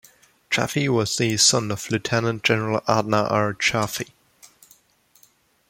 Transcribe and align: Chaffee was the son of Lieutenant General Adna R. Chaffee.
Chaffee 0.49 0.89
was 0.89 1.15
the 1.17 1.37
son 1.37 1.69
of 1.69 1.91
Lieutenant 1.91 2.41
General 2.41 2.81
Adna 2.87 3.25
R. 3.25 3.53
Chaffee. 3.53 4.15